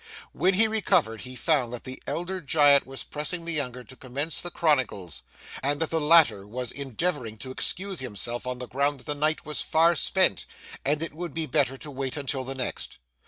When 0.33 0.55
he 0.55 0.67
recovered 0.67 1.21
he 1.21 1.35
found 1.35 1.71
that 1.73 1.83
the 1.83 2.01
elder 2.07 2.41
Giant 2.41 2.87
was 2.87 3.03
pressing 3.03 3.45
the 3.45 3.53
younger 3.53 3.83
to 3.83 3.95
commence 3.95 4.41
the 4.41 4.49
Chronicles, 4.49 5.21
and 5.61 5.79
that 5.79 5.91
the 5.91 6.01
latter 6.01 6.47
was 6.47 6.71
endeavouring 6.71 7.37
to 7.37 7.51
excuse 7.51 7.99
himself 7.99 8.47
on 8.47 8.57
the 8.57 8.67
ground 8.67 9.01
that 9.01 9.05
the 9.05 9.13
night 9.13 9.45
was 9.45 9.61
far 9.61 9.93
spent, 9.95 10.47
and 10.83 11.03
it 11.03 11.13
would 11.13 11.35
be 11.35 11.45
better 11.45 11.77
to 11.77 11.91
wait 11.91 12.17
until 12.17 12.43
the 12.43 12.55
next. 12.55 12.97